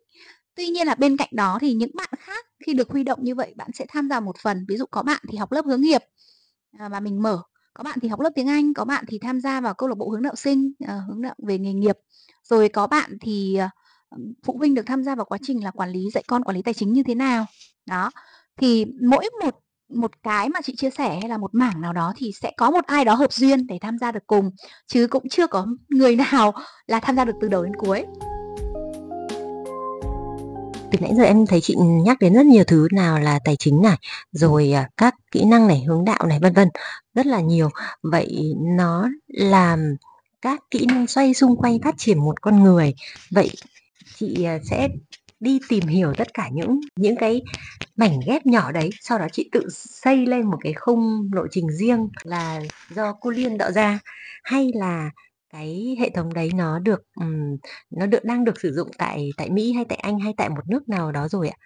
[0.56, 3.36] Tuy nhiên là bên cạnh đó thì những bạn khác khi được huy động như
[3.36, 5.82] vậy bạn sẽ tham gia một phần, ví dụ có bạn thì học lớp hướng
[5.82, 6.02] nghiệp,
[6.80, 7.40] à, mà mình mở,
[7.74, 9.96] có bạn thì học lớp tiếng Anh, có bạn thì tham gia vào câu lạc
[9.98, 11.98] bộ hướng đạo sinh, ờ, hướng đạo về nghề nghiệp.
[12.44, 13.70] Rồi có bạn thì, ờ,
[14.10, 16.56] ừm, phụ huynh được tham gia vào quá trình là quản lý dạy con quản
[16.56, 17.46] lý tài chính như thế nào.
[17.86, 18.12] Đó,
[18.58, 19.60] thì mỗi một
[19.94, 22.72] một cái mà chị chia sẻ hay là một mảng nào đó thì sẽ có
[22.72, 24.52] một ai đó hợp duyên để tham gia được cùng,
[24.88, 26.54] chứ cũng chưa có người nào
[26.88, 28.06] là tham gia được từ đầu đến cuối.
[30.92, 33.82] Từ nãy giờ em thấy chị nhắc đến rất nhiều thứ, nào là tài chính
[33.82, 33.98] này,
[34.32, 36.70] rồi, à, các kỹ năng này, hướng đạo này, vân vân,
[37.14, 37.70] rất là nhiều.
[38.04, 39.96] Vậy nó làm
[40.42, 42.94] các kỹ năng xoay xung quanh phát triển một con người.
[43.32, 43.52] Vậy
[44.20, 44.90] chị à, sẽ
[45.40, 47.42] đi tìm hiểu tất cả những những cái
[47.96, 51.68] mảnh ghép nhỏ đấy sau đó chị tự xây lên một cái khung lộ trình
[51.72, 54.00] riêng là do cô liên tạo ra
[54.44, 55.12] hay là
[55.54, 57.58] cái hệ thống đấy nó được um,
[57.90, 60.70] nó được đang được sử dụng tại tại Mỹ hay tại Anh hay tại một
[60.70, 61.58] nước nào đó rồi ạ.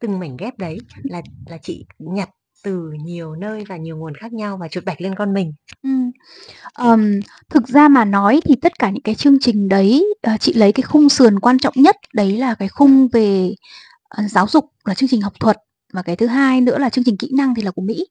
[0.00, 2.28] Từng mảnh ghép đấy là là chị nhặt
[2.64, 5.52] từ nhiều nơi và nhiều nguồn khác nhau và chụp bạch lên con mình.
[5.82, 6.10] Ừm.
[6.74, 7.20] Ờm,
[7.50, 10.72] thực ra mà nói thì tất cả những cái chương trình đấy, ờ, chị lấy
[10.72, 13.54] cái khung sườn quan trọng nhất đấy là cái khung về,
[14.08, 15.56] ờ, giáo dục là chương trình học thuật
[15.92, 18.06] và cái thứ hai nữa là chương trình kỹ năng thì là của Mỹ.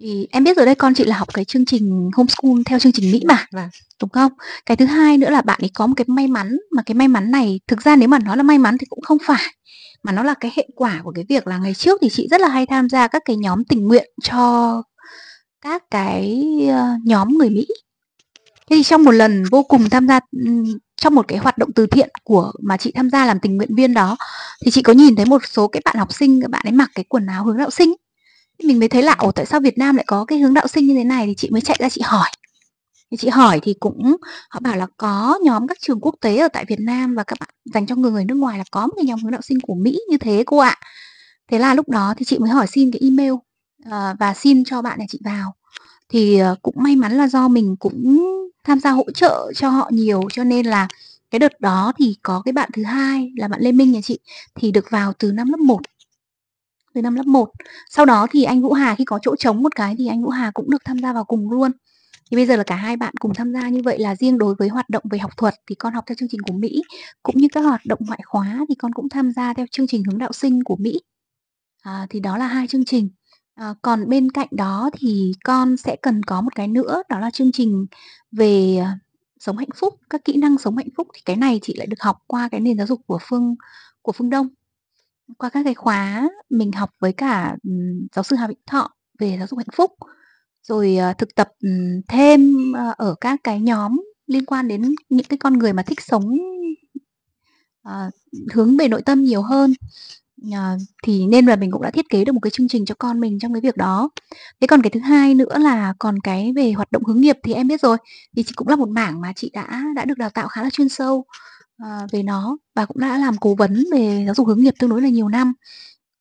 [0.00, 2.92] Thì em biết rồi đây, con chị là học cái chương trình homeschool theo chương
[2.92, 3.68] trình Mỹ mà, Vâng.
[4.00, 4.32] đúng không?
[4.66, 7.08] Cái thứ hai nữa là bạn ấy có một cái may mắn, mà cái may
[7.08, 9.44] mắn này thực ra nếu mà nói là may mắn thì cũng không phải,
[10.02, 12.40] mà nó là cái hệ quả của cái việc là ngày trước thì chị rất
[12.40, 14.82] là hay tham gia các cái nhóm tình nguyện cho
[15.60, 17.66] các cái, ơ, nhóm người Mỹ.
[18.70, 20.64] Thế thì trong một lần vô cùng tham gia, ừm,
[20.96, 23.74] trong một cái hoạt động từ thiện của mà chị tham gia làm tình nguyện
[23.76, 24.16] viên đó,
[24.64, 26.90] thì chị có nhìn thấy một số cái bạn học sinh, các bạn ấy mặc
[26.94, 27.94] cái quần áo hướng đạo sinh.
[28.62, 30.86] Mình mới thấy là, ồ, tại sao Việt Nam lại có cái hướng đạo sinh
[30.86, 32.28] như thế này thì chị mới chạy ra chị hỏi.
[33.10, 34.16] Thì chị hỏi thì cũng
[34.50, 37.38] họ bảo là có nhóm các trường quốc tế ở tại Việt Nam và các
[37.40, 39.60] bạn dành cho người người nước ngoài là có một cái nhóm hướng đạo sinh
[39.60, 40.76] của Mỹ như thế cô ạ.
[41.50, 44.82] Thế là lúc đó thì chị mới hỏi xin cái email, uh, và xin cho
[44.82, 45.54] bạn này chị vào.
[46.08, 48.24] Thì, uh, cũng may mắn là do mình cũng
[48.64, 50.88] tham gia hỗ trợ cho họ nhiều, cho nên là
[51.30, 54.18] cái đợt đó thì có cái bạn thứ hai là bạn Lê Minh nhà chị
[54.54, 55.80] thì được vào từ năm lớp 1.
[56.94, 57.50] Từ năm lớp 1.
[57.90, 60.28] Sau đó thì anh Vũ Hà khi có chỗ trống một cái thì anh Vũ
[60.28, 61.72] Hà cũng được tham gia vào cùng luôn.
[62.30, 64.54] Thì bây giờ là cả hai bạn cùng tham gia như vậy là riêng đối
[64.54, 66.82] với hoạt động về học thuật thì con học theo chương trình của Mỹ,
[67.22, 70.02] cũng như các hoạt động ngoại khóa thì con cũng tham gia theo chương trình
[70.04, 71.00] hướng đạo sinh của Mỹ.
[71.82, 73.08] À, thì đó là hai chương trình.
[73.54, 77.30] à, còn bên cạnh đó thì con sẽ cần có một cái nữa đó là
[77.30, 77.86] chương trình
[78.32, 78.98] về, à,
[79.40, 82.00] sống hạnh phúc, các kỹ năng sống hạnh phúc thì cái này chị lại được
[82.00, 83.54] học qua cái nền giáo dục của phương
[84.02, 84.48] của phương Đông.
[85.38, 89.36] Qua các cái khóa mình học với cả, ừm, giáo sư Hà Vĩnh Thọ về
[89.38, 89.90] giáo dục hạnh phúc,
[90.62, 95.26] rồi, ờ, thực tập, ừm, thêm, ờ, ở các cái nhóm liên quan đến những
[95.28, 96.38] cái con người mà thích sống
[97.82, 98.10] ờ,
[98.54, 99.74] hướng về nội tâm nhiều hơn.
[100.54, 102.94] Ờ, thì nên là mình cũng đã thiết kế được một cái chương trình cho
[102.98, 104.10] con mình trong cái việc đó.
[104.60, 107.54] Thế còn cái thứ hai nữa là còn cái về hoạt động hướng nghiệp thì
[107.54, 107.96] em biết rồi,
[108.36, 110.70] thì chị cũng là một mảng mà chị đã đã được đào tạo khá là
[110.70, 111.24] chuyên sâu,
[111.78, 114.90] À, về nó và cũng đã làm cố vấn về giáo dục hướng nghiệp tương
[114.90, 115.52] đối là nhiều năm.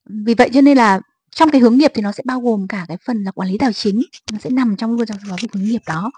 [0.10, 1.00] Vì vậy cho nên là
[1.36, 3.58] trong cái hướng nghiệp thì nó sẽ bao gồm cả cái phần là quản lý
[3.58, 6.12] tài chính, nó sẽ nằm trong luôn trong giáo dục hướng nghiệp đó.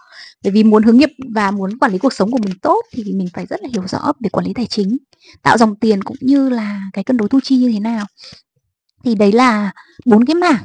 [0.43, 3.03] Bởi vì muốn hướng nghiệp và muốn quản lý cuộc sống của mình tốt thì
[3.13, 4.97] mình phải rất là hiểu rõ về quản lý tài chính,
[5.41, 8.05] tạo dòng tiền cũng như là cái cân đối thu chi như thế nào.
[9.03, 9.71] Thì đấy là
[10.05, 10.63] bốn cái mảng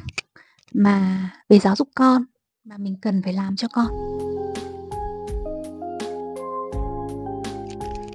[0.73, 2.25] mà về giáo dục con
[2.63, 3.87] mà mình cần phải làm cho con.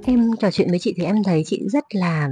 [0.09, 2.29] Em trò chuyện với chị thì em thấy chị rất là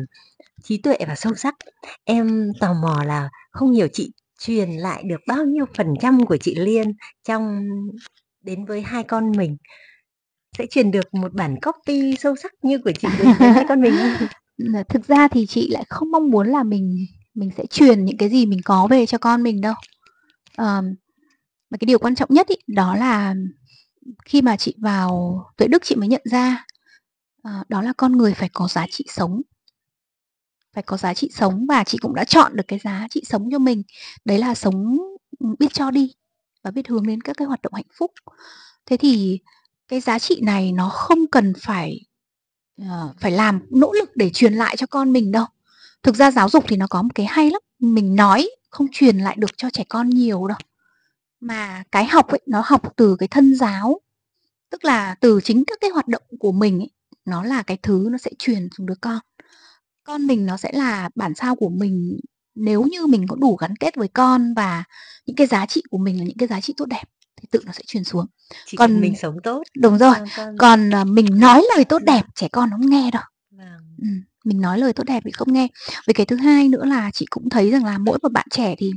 [0.63, 1.55] trí tuệ và sâu sắc.
[2.03, 6.37] Em tò mò là không hiểu chị truyền lại được bao nhiêu phần trăm của
[6.37, 6.93] chị Liên
[7.27, 7.67] trong
[8.43, 9.57] đến với hai con mình?
[10.57, 13.81] Sẽ truyền được một bản copy sâu sắc như của chị đến với hai con
[13.81, 14.27] mình không?
[14.89, 18.29] Thực ra thì chị lại không mong muốn là mình mình sẽ truyền những cái
[18.29, 19.73] gì mình có về cho con mình đâu.
[20.55, 20.95] Ờm,
[21.69, 23.35] mà cái điều quan trọng nhất ý, đó là
[24.25, 26.65] khi mà chị vào Tuệ Đức chị mới nhận ra,
[27.45, 29.41] Ờ, đó là con người phải có giá trị sống.
[30.73, 33.49] Phải có giá trị sống và chị cũng đã chọn được cái giá trị sống
[33.51, 33.83] cho mình,
[34.25, 34.97] đấy là sống,
[35.39, 36.13] ừ, biết cho đi
[36.63, 38.11] và biết hướng đến các cái hoạt động hạnh phúc.
[38.85, 39.39] Thế thì
[39.87, 41.99] cái giá trị này nó không cần phải,
[42.81, 45.45] uh, phải làm nỗ lực để truyền lại cho con mình đâu.
[46.03, 49.17] Thực ra giáo dục thì nó có một cái hay lắm, mình nói không truyền
[49.17, 50.57] lại được cho trẻ con nhiều đâu.
[51.39, 54.01] Mà cái học ấy, nó học từ cái thân giáo,
[54.69, 56.89] tức là từ chính các cái hoạt động của mình ấy,
[57.25, 59.19] nó là cái thứ nó sẽ truyền xuống đứa con.
[60.03, 62.19] Con mình nó sẽ là bản sao của mình
[62.55, 64.83] nếu như mình có đủ gắn kết với con và
[65.25, 67.03] những cái giá trị của mình là những cái giá trị tốt đẹp
[67.41, 68.25] thì tự nó sẽ truyền xuống.
[68.65, 69.63] Chỉ Còn mình sống tốt.
[69.77, 72.89] đúng rồi, Con con còn, ờ, mình nói lời tốt đẹp trẻ con nó không
[72.89, 73.23] nghe đâu.
[73.51, 73.95] Vâng.
[74.01, 75.67] Ừm, mình nói lời tốt đẹp thì không nghe.
[76.07, 78.75] Với cái thứ hai nữa là chị cũng thấy rằng là mỗi một bạn trẻ
[78.77, 78.91] thì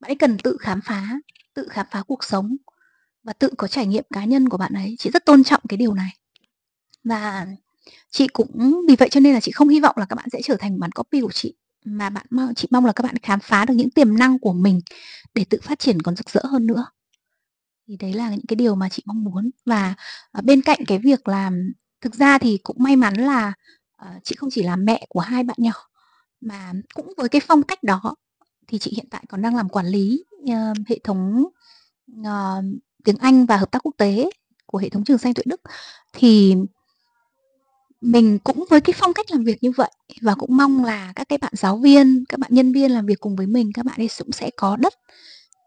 [0.00, 1.08] bạn ấy cần tự khám phá,
[1.54, 2.56] tự khám phá cuộc sống
[3.24, 4.94] và tự có trải nghiệm cá nhân của bạn ấy.
[4.98, 6.10] Chị rất tôn trọng cái điều này.
[7.06, 7.46] Và
[8.10, 10.40] chị cũng vì vậy cho nên là chị không hy vọng là các bạn sẽ
[10.44, 13.64] trở thành bản copy của chị, mà bạn chị mong là các bạn khám phá
[13.64, 14.80] được những tiềm năng của mình
[15.34, 16.86] để tự phát triển còn rực rỡ hơn nữa.
[17.88, 19.50] Thì đấy là những cái điều mà chị mong muốn.
[19.66, 19.94] Và,
[20.32, 23.52] ờ, bên cạnh cái việc làm thực ra thì cũng may mắn là,
[24.02, 25.88] uh, chị không chỉ là mẹ của hai bạn nhỏ,
[26.40, 28.14] mà cũng với cái phong cách đó
[28.68, 31.44] thì chị hiện tại còn đang làm quản lý, uh, hệ thống,
[32.20, 32.64] uh,
[33.04, 34.30] tiếng Anh và hợp tác quốc tế
[34.66, 35.60] của hệ thống Trường Xanh Tuệ Đức.
[36.12, 36.54] Thì
[38.00, 39.90] mình cũng với cái phong cách làm việc như vậy
[40.22, 43.20] và cũng mong là các cái bạn giáo viên, các bạn nhân viên làm việc
[43.20, 44.94] cùng với mình, các bạn ấy cũng sẽ có đất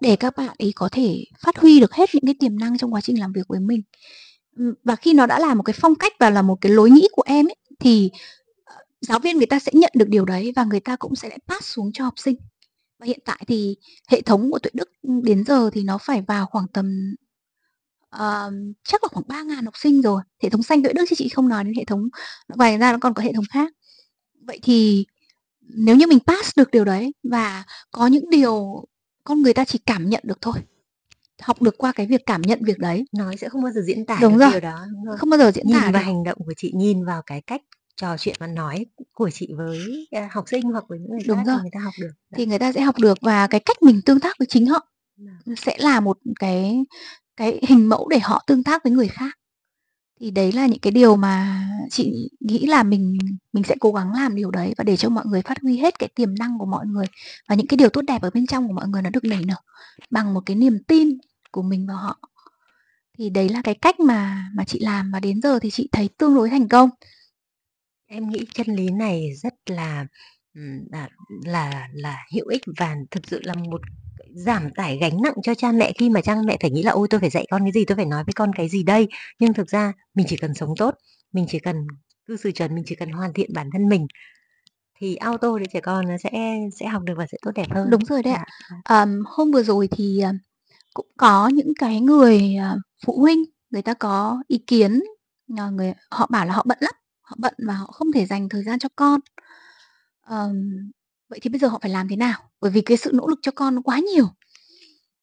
[0.01, 2.93] để các bạn ấy có thể phát huy được hết những cái tiềm năng trong
[2.93, 3.81] quá trình làm việc với mình.
[4.83, 7.07] và khi nó đã là một cái phong cách và là một cái lối nghĩ
[7.11, 8.11] của em ấy, thì
[8.65, 11.37] ờ, giáo viên người ta sẽ nhận được điều đấy và người ta cũng sẽ
[11.47, 12.35] pass xuống cho học sinh.
[12.99, 13.77] Và hiện tại thì
[14.09, 14.89] hệ thống của Tuệ Đức
[15.23, 17.15] đến giờ thì nó phải vào khoảng tầm
[18.83, 20.21] Chắc là khoảng 3.000 học sinh rồi.
[20.43, 22.07] Hệ thống xanh Tuệ Đức chứ chị không nói đến hệ thống
[22.55, 23.73] ngoài ra nó còn có hệ thống khác.
[24.47, 25.05] Vậy thì
[25.61, 28.85] nếu như mình pass được điều đấy và có những điều
[29.23, 30.55] con người ta chỉ cảm nhận được thôi.
[31.41, 33.05] Học được qua cái việc cảm nhận việc đấy.
[33.17, 34.51] Nói sẽ không bao giờ diễn tả Đúng được rồi.
[34.51, 35.17] điều đó, đúng rồi.
[35.17, 35.99] Không bao giờ diễn Nhìn tả vào được.
[35.99, 37.61] hành động của chị, nhìn vào cái cách
[37.95, 41.37] trò chuyện và nói của chị với, à, học sinh hoặc với những người Đúng
[41.37, 41.55] khác rồi.
[41.57, 42.11] thì người ta học được.
[42.31, 42.35] Dạ.
[42.37, 44.87] Thì người ta sẽ học được và cái cách mình tương tác với chính họ
[45.17, 45.55] Vâng.
[45.55, 46.83] sẽ là một cái
[47.39, 49.39] cái hình mẫu để họ tương tác với người khác.
[50.19, 53.17] Thì đấy là những cái điều mà chị nghĩ là mình
[53.53, 55.99] mình sẽ cố gắng làm điều đấy và để cho mọi người phát huy hết
[55.99, 57.05] cái tiềm năng của mọi người
[57.49, 59.45] và những cái điều tốt đẹp ở bên trong của mọi người nó được nảy
[59.45, 59.55] nở
[60.09, 61.17] bằng một cái niềm tin
[61.51, 62.19] của mình vào họ.
[63.17, 66.09] Thì đấy là cái cách mà mà chị làm và đến giờ thì chị thấy
[66.17, 66.89] tương đối thành công.
[68.05, 70.05] Em nghĩ chân lý này rất là,
[70.91, 71.09] là
[71.45, 73.81] là là hữu ích và thực sự là một
[74.33, 77.07] giảm tải gánh nặng cho cha mẹ khi mà cha mẹ phải nghĩ là "Ôi,
[77.09, 79.07] tôi phải dạy con cái gì, tôi phải nói với con cái gì đây?"
[79.39, 80.95] Nhưng thực ra mình chỉ cần sống tốt,
[81.33, 81.75] mình chỉ cần
[82.27, 84.07] cư xử chuẩn, mình chỉ cần hoàn thiện bản thân mình
[84.99, 87.89] thì auto đứa trẻ con nó sẽ sẽ học được và sẽ tốt đẹp hơn.
[87.89, 88.45] Đúng rồi đấy ạ.
[88.71, 88.77] dạ.
[88.85, 90.31] Ờm, hôm vừa rồi thì, ờ,
[90.93, 95.01] cũng có những cái người, ờ, phụ huynh người ta có ý kiến,
[95.57, 98.49] ờ, người họ bảo là họ bận lắm, họ bận và họ không thể dành
[98.49, 99.19] thời gian cho con.
[100.21, 100.91] Ờm,
[101.29, 102.39] vậy thì bây giờ họ phải làm thế nào?
[102.61, 104.27] Bởi vì cái sự nỗ lực cho con nó quá nhiều.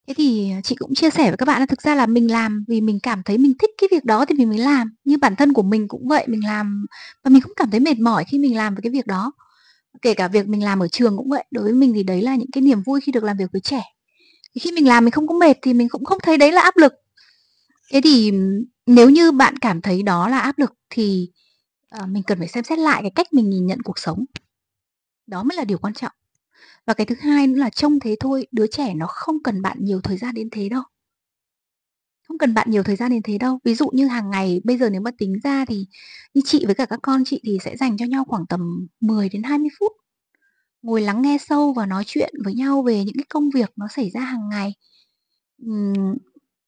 [0.06, 2.30] Thế thì, à, chị cũng chia sẻ với các bạn là thực ra là mình
[2.30, 4.94] làm vì mình cảm thấy mình thích cái việc đó thì mình mới làm.
[5.04, 6.86] Như bản thân của mình cũng vậy, mình làm
[7.24, 9.32] và mình không cảm thấy mệt mỏi khi mình làm với cái việc đó.
[10.02, 12.36] Kể cả việc mình làm ở trường cũng vậy, đối với mình thì đấy là
[12.36, 13.82] những cái niềm vui khi được làm việc với trẻ.
[14.54, 16.60] Thì khi mình làm mình không có mệt thì mình cũng không thấy đấy là
[16.60, 16.92] áp lực.
[17.92, 18.32] Thế thì
[18.86, 21.28] nếu như bạn cảm thấy đó là áp lực thì,
[22.02, 24.24] uh, mình cần phải xem xét lại cái cách mình nhìn nhận cuộc sống.
[25.26, 26.12] Đó mới là điều quan trọng.
[26.86, 29.76] Và cái thứ hai nữa là trông thế thôi, đứa trẻ nó không cần bạn
[29.80, 30.82] nhiều thời gian đến thế đâu.
[32.28, 33.58] Không cần bạn nhiều thời gian đến thế đâu.
[33.64, 35.86] Ví dụ như hàng ngày bây giờ nếu mà tính ra thì
[36.34, 39.28] như chị với cả các con chị thì sẽ dành cho nhau khoảng tầm 10
[39.28, 39.92] đến 20 phút.
[40.82, 43.88] Ngồi lắng nghe sâu và nói chuyện với nhau về những cái công việc nó
[43.88, 44.74] xảy ra hàng ngày.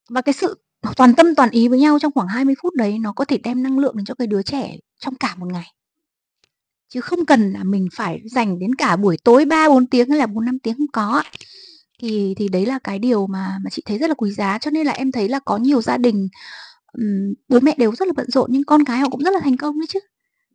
[0.09, 0.63] Và cái sự
[0.97, 3.63] toàn tâm toàn ý với nhau trong khoảng 20 phút đấy nó có thể đem
[3.63, 5.67] năng lượng đến cho cái đứa trẻ trong cả một ngày.
[6.89, 10.19] Chứ không cần là mình phải dành đến cả buổi tối 3, 4 tiếng hay
[10.19, 11.23] là 4, 5 tiếng, không có.
[12.03, 14.71] Thì thì đấy là cái điều mà mà chị thấy rất là quý giá, cho
[14.71, 16.29] nên là em thấy là có nhiều gia đình,
[16.93, 19.41] ừm, bố mẹ đều rất là bận rộn nhưng con cái họ cũng rất là
[19.41, 20.01] thành công đấy chứ.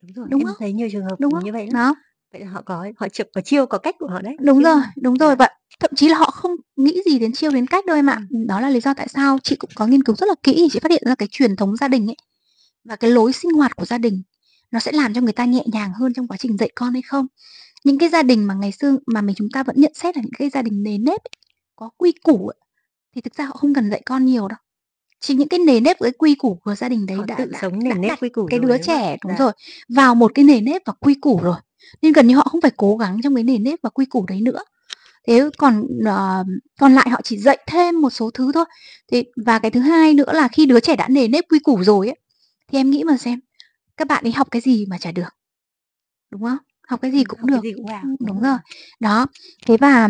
[0.01, 0.55] Đúng rồi, Đúng em không?
[0.59, 1.43] thấy nhiều trường hợp Đúng không?
[1.43, 1.73] như vậy lắm.
[1.73, 1.95] Đó.
[2.33, 4.35] Vậy là họ có họ ch có chiêu có cách của họ đấy.
[4.39, 5.35] Đúng rồi, đúng rồi dạ.
[5.35, 5.47] và
[5.79, 8.21] thậm chí là họ không nghĩ gì đến chiêu đến cách đâu em ạ.
[8.29, 10.53] Ừm, đó là lý do tại sao chị cũng có nghiên cứu rất là kỹ
[10.57, 12.15] thì chị phát hiện ra cái truyền thống gia đình ấy,
[12.83, 14.23] và cái lối sinh hoạt của gia đình
[14.73, 17.01] nó sẽ làm cho người ta nhẹ nhàng hơn trong quá trình dạy con hay
[17.01, 17.27] không.
[17.83, 20.21] Những cái gia đình mà ngày xưa mà mình chúng ta vẫn nhận xét là
[20.21, 21.31] những cái gia đình nề nếp ấy,
[21.75, 22.57] có quy củ ấy,
[23.15, 24.57] thì thực ra họ không cần dạy con nhiều đâu.
[25.21, 27.45] Chính những cái nề nếp với quy củ của gia đình đấy Họ đã tự
[27.45, 29.37] đã sống nền nếp quy củ cái đứa đúng trẻ đúng Dạ.
[29.39, 29.51] rồi,
[29.89, 31.55] vào một cái nề nếp và quy củ rồi,
[32.01, 34.25] nên gần như họ không phải cố gắng trong cái nề nếp và quy củ
[34.27, 34.63] đấy nữa.
[35.27, 36.43] Thế còn, ờ,
[36.79, 38.65] còn lại họ chỉ dạy thêm một số thứ thôi.
[39.11, 41.83] Thế và cái thứ hai nữa là khi đứa trẻ đã nề nếp quy củ
[41.83, 42.17] rồi ấy,
[42.71, 43.39] thì em nghĩ mà xem,
[43.97, 45.29] các bạn ấy học cái gì mà chả được.
[46.31, 46.57] Đúng không?
[46.87, 47.61] Học cái gì cũng học được.
[47.63, 48.57] gì cũng Ừm, đúng rồi.
[48.99, 49.27] Đó,
[49.67, 50.09] thế và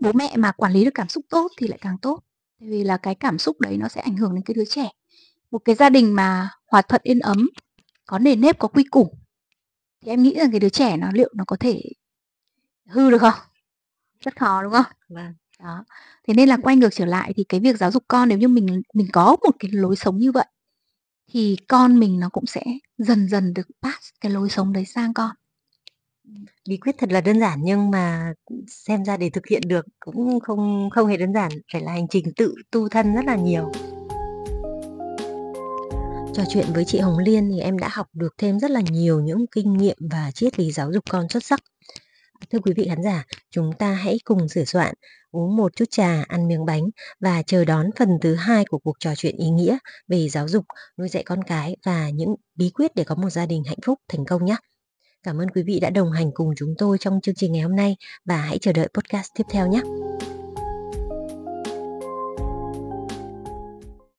[0.00, 2.20] bố mẹ mà quản lý được cảm xúc tốt thì lại càng tốt,
[2.60, 4.90] tại vì là cái cảm xúc đấy nó sẽ ảnh hưởng đến cái đứa trẻ.
[5.50, 7.50] Một cái gia đình mà hòa thuận, yên ấm,
[8.06, 9.12] có nề nếp, có quy củ
[10.02, 11.82] thì em nghĩ rằng cái đứa trẻ nó liệu nó có thể
[12.88, 13.34] hư được không?
[14.20, 14.86] Rất khó, đúng không?
[15.08, 15.34] Vâng.
[15.60, 15.84] Đó,
[16.28, 18.48] thế nên là quay ngược trở lại thì cái việc giáo dục con nếu như
[18.48, 20.46] mình mình có một cái lối sống như vậy,
[21.32, 22.62] thì con mình nó cũng sẽ
[22.98, 25.30] dần dần được pass cái lối sống đấy sang con.
[26.68, 28.32] Bí quyết thật là đơn giản nhưng mà,
[28.68, 32.08] xem ra để thực hiện được cũng không không hề đơn giản, phải là hành
[32.08, 33.72] trình tự tu thân rất là nhiều.
[36.34, 39.20] Trò chuyện với chị Hồng Liên thì em đã học được thêm rất là nhiều
[39.20, 41.60] những kinh nghiệm và triết lý giáo dục con xuất sắc.
[42.50, 44.94] Thưa quý vị khán giả, chúng ta hãy cùng sửa soạn,
[45.30, 46.82] uống một chút trà, ăn miếng bánh
[47.20, 50.64] và chờ đón phần thứ hai của cuộc trò chuyện ý nghĩa về giáo dục,
[50.98, 53.98] nuôi dạy con cái và những bí quyết để có một gia đình hạnh phúc,
[54.08, 54.56] thành công nhé.
[55.22, 57.76] Cảm ơn quý vị đã đồng hành cùng chúng tôi trong chương trình ngày hôm
[57.76, 59.80] nay và hãy chờ đợi podcast tiếp theo nhé.